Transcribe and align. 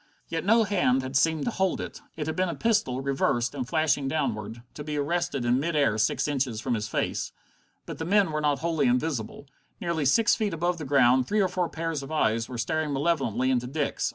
Yet 0.27 0.43
no 0.43 0.63
hand 0.63 1.03
had 1.03 1.15
seemed 1.15 1.45
to 1.45 1.51
hold 1.51 1.79
it. 1.79 2.01
It 2.15 2.25
had 2.25 2.35
been 2.35 2.49
a 2.49 2.55
pistol, 2.55 3.01
reversed, 3.01 3.53
and 3.53 3.67
flashing 3.67 4.07
downward, 4.07 4.63
to 4.73 4.83
be 4.83 4.97
arrested 4.97 5.45
in 5.45 5.59
mid 5.59 5.75
air 5.75 5.99
six 5.99 6.27
inches 6.27 6.59
from 6.59 6.73
his 6.73 6.87
face. 6.87 7.31
But 7.85 7.99
the 7.99 8.05
men 8.05 8.31
were 8.31 8.41
not 8.41 8.57
wholly 8.61 8.87
invisible. 8.87 9.45
Nearly 9.79 10.05
six 10.05 10.33
feet 10.33 10.55
above 10.55 10.79
the 10.79 10.85
ground, 10.85 11.27
three 11.27 11.39
or 11.39 11.47
four 11.47 11.69
pairs 11.69 12.01
of 12.01 12.11
eyes 12.11 12.49
were 12.49 12.57
staring 12.57 12.91
malevolently 12.93 13.51
into 13.51 13.67
Dick's. 13.67 14.09